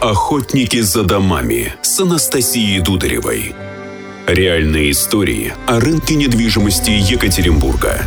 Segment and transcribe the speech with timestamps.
[0.00, 3.52] Охотники за домами с Анастасией Дударевой.
[4.28, 8.02] Реальные истории о рынке недвижимости Екатеринбурга.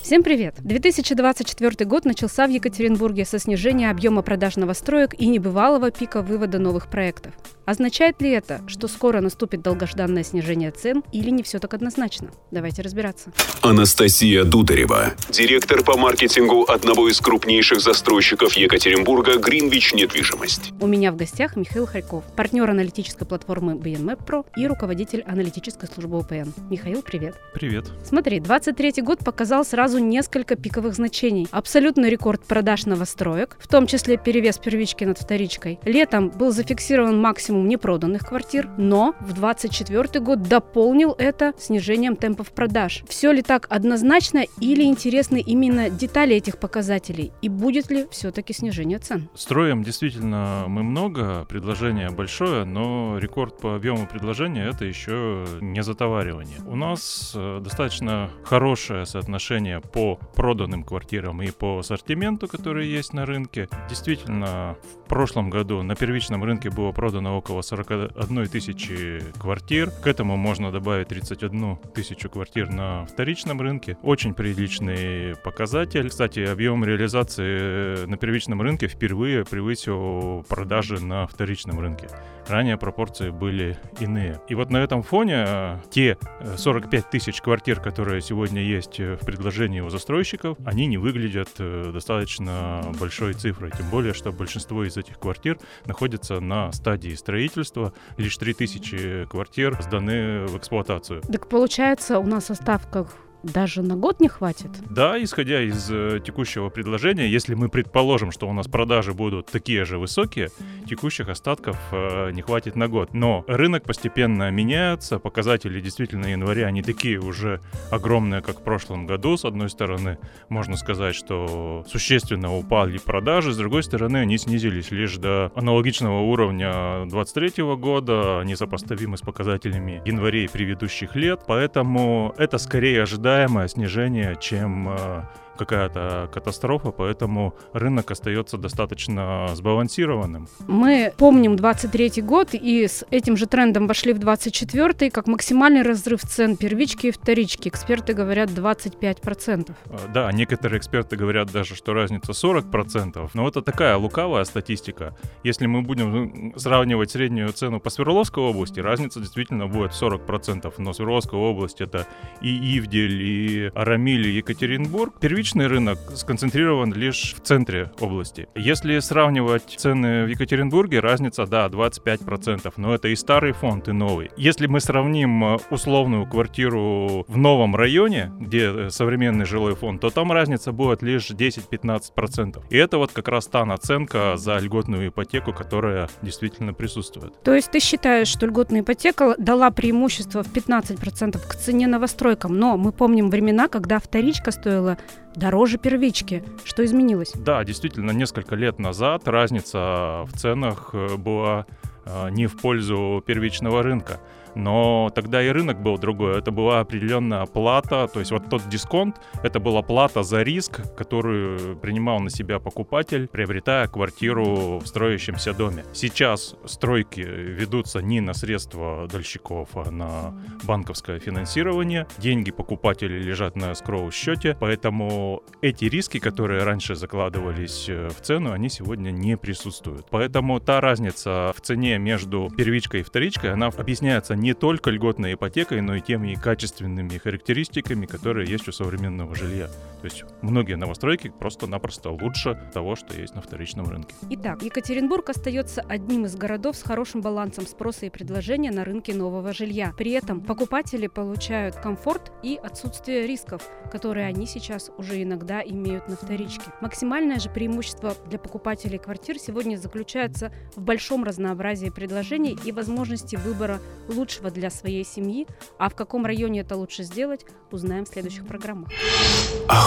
[0.00, 0.54] Всем привет!
[0.58, 6.86] 2024 год начался в Екатеринбурге со снижения объема продаж новостроек и небывалого пика вывода новых
[6.86, 7.32] проектов.
[7.66, 12.30] Означает ли это, что скоро наступит долгожданное снижение цен или не все так однозначно?
[12.52, 13.32] Давайте разбираться.
[13.60, 20.72] Анастасия Дударева, директор по маркетингу одного из крупнейших застройщиков Екатеринбурга «Гринвич Недвижимость».
[20.80, 26.18] У меня в гостях Михаил Харьков, партнер аналитической платформы BNMap Pro и руководитель аналитической службы
[26.18, 26.50] ОПН.
[26.70, 27.34] Михаил, привет.
[27.52, 27.86] Привет.
[28.04, 31.48] Смотри, 23 год показал сразу несколько пиковых значений.
[31.50, 35.80] Абсолютный рекорд продаж новостроек, в том числе перевес первички над вторичкой.
[35.84, 42.52] Летом был зафиксирован максимум максимум непроданных квартир, но в 2024 год дополнил это снижением темпов
[42.52, 43.02] продаж.
[43.08, 47.32] Все ли так однозначно или интересны именно детали этих показателей?
[47.42, 49.28] И будет ли все-таки снижение цен?
[49.34, 56.58] Строим действительно мы много, предложение большое, но рекорд по объему предложения это еще не затоваривание.
[56.66, 63.26] У нас э, достаточно хорошее соотношение по проданным квартирам и по ассортименту, который есть на
[63.26, 63.68] рынке.
[63.88, 69.92] Действительно, в прошлом году на первичном рынке было продано около около 41 тысячи квартир.
[70.02, 73.96] К этому можно добавить 31 тысячу квартир на вторичном рынке.
[74.02, 76.08] Очень приличный показатель.
[76.08, 82.08] Кстати, объем реализации на первичном рынке впервые превысил продажи на вторичном рынке.
[82.48, 84.40] Ранее пропорции были иные.
[84.48, 86.16] И вот на этом фоне э, те
[86.56, 91.48] 45 э, тысяч квартир, которые сегодня есть э, в предложении у застройщиков, они не выглядят
[91.58, 93.72] достаточно большой цифрой.
[93.76, 97.92] Тем более, что большинство из этих квартир находится на стадии строительства.
[98.16, 101.22] Лишь 3000 квартир сданы в эксплуатацию.
[101.22, 103.08] Так получается, у нас остав как
[103.46, 104.70] даже на год не хватит?
[104.90, 109.84] Да, исходя из э, текущего предложения, если мы предположим, что у нас продажи будут такие
[109.84, 110.50] же высокие,
[110.88, 113.14] текущих остатков э, не хватит на год.
[113.14, 117.60] Но рынок постепенно меняется, показатели действительно января не такие уже
[117.90, 119.36] огромные, как в прошлом году.
[119.36, 120.18] С одной стороны,
[120.48, 127.04] можно сказать, что существенно упали продажи, с другой стороны, они снизились лишь до аналогичного уровня
[127.06, 134.88] 2023 года, несопоставимы с показателями январей предыдущих лет, поэтому это скорее ожидается ожидаемое снижение, чем
[134.88, 135.22] э,
[135.56, 140.48] какая-то катастрофа, поэтому рынок остается достаточно сбалансированным.
[140.68, 146.20] Мы помним 23 год и с этим же трендом вошли в 24 как максимальный разрыв
[146.22, 147.68] цен первички и вторички.
[147.68, 149.74] Эксперты говорят 25%.
[149.86, 155.16] А, да, некоторые эксперты говорят даже, что разница 40%, но это такая лукавая статистика.
[155.42, 161.40] Если мы будем сравнивать среднюю цену по Свердловской области, разница действительно будет 40%, но Свердловская
[161.40, 162.06] область это
[162.40, 165.18] и Ивдель, и Арамиль, и Екатеринбург.
[165.20, 168.48] Первичка вторичный рынок сконцентрирован лишь в центре области.
[168.56, 174.32] Если сравнивать цены в Екатеринбурге, разница, да, 25%, но это и старый фонд, и новый.
[174.36, 180.10] Если мы сравним э, условную квартиру в новом районе, где э, современный жилой фонд, то
[180.10, 182.64] там разница будет лишь 10-15%.
[182.68, 187.40] И это вот как раз та наценка за льготную ипотеку, которая действительно присутствует.
[187.44, 192.76] То есть ты считаешь, что льготная ипотека дала преимущество в 15% к цене новостройкам, но
[192.76, 194.98] мы помним времена, когда вторичка стоила
[195.36, 196.42] дороже первички.
[196.64, 197.32] Что изменилось?
[197.34, 201.66] Да, действительно, несколько лет назад разница в ценах э, была
[202.04, 204.18] э, не в пользу первичного рынка.
[204.56, 206.38] Но тогда и рынок был другой.
[206.38, 211.76] Это была определенная плата, то есть вот тот дисконт, это была плата за риск, которую
[211.76, 215.84] принимал на себя покупатель, приобретая квартиру в строящемся доме.
[215.92, 220.34] Сейчас стройки ведутся не на средства дольщиков, а на
[220.64, 222.06] банковское финансирование.
[222.18, 228.52] Деньги покупателей лежат на скроу счете, поэтому эти риски, которые раньше закладывались э, в цену,
[228.52, 230.06] они сегодня не присутствуют.
[230.10, 235.34] Поэтому та разница в цене между первичкой и вторичкой, она объясняется не не только льготной
[235.34, 239.68] ипотекой, но и теми качественными характеристиками, которые есть у современного жилья.
[240.06, 244.14] То есть многие новостройки просто-напросто лучше того, что есть на вторичном рынке.
[244.30, 249.52] Итак, Екатеринбург остается одним из городов с хорошим балансом спроса и предложения на рынке нового
[249.52, 249.92] жилья.
[249.98, 256.14] При этом покупатели получают комфорт и отсутствие рисков, которые они сейчас уже иногда имеют на
[256.14, 256.70] вторичке.
[256.80, 263.80] Максимальное же преимущество для покупателей квартир сегодня заключается в большом разнообразии предложений и возможности выбора
[264.06, 265.46] лучшего лучшего для своей семьи,
[265.78, 268.90] а в каком районе это лучше сделать, узнаем в следующих программах.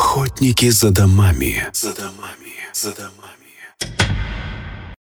[0.09, 1.69] Охотники за домами.
[1.73, 2.53] За домами.
[2.73, 3.38] За домами.